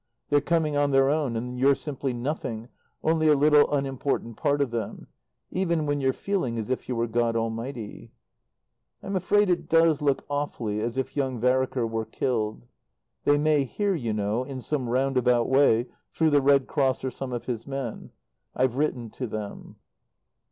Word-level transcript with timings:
They're 0.31 0.41
coming 0.41 0.75
on 0.75 0.89
their 0.89 1.11
own, 1.11 1.35
and 1.35 1.59
you're 1.59 1.75
simply 1.75 2.11
nothing, 2.11 2.69
only 3.03 3.27
a 3.27 3.35
little 3.35 3.71
unimportant 3.71 4.35
part 4.35 4.59
of 4.59 4.71
them 4.71 5.05
even 5.51 5.85
when 5.85 6.01
you're 6.01 6.11
feeling 6.11 6.57
as 6.57 6.71
if 6.71 6.89
you 6.89 6.95
were 6.95 7.05
God 7.05 7.35
Almighty. 7.35 8.11
I'm 9.03 9.15
afraid 9.15 9.47
it 9.47 9.69
does 9.69 10.01
look 10.01 10.25
awfully 10.27 10.79
as 10.81 10.97
if 10.97 11.15
young 11.15 11.39
Vereker 11.39 11.85
were 11.87 12.05
killed. 12.05 12.65
They 13.25 13.37
may 13.37 13.63
hear, 13.63 13.93
you 13.93 14.11
know, 14.11 14.43
in 14.43 14.59
some 14.61 14.89
roundabout 14.89 15.47
way 15.47 15.85
through 16.11 16.31
the 16.31 16.41
Red 16.41 16.65
Cross, 16.65 17.03
or 17.03 17.11
some 17.11 17.31
of 17.31 17.45
his 17.45 17.67
men. 17.67 18.09
I've 18.55 18.77
written 18.77 19.11
to 19.11 19.27
them. 19.27 19.75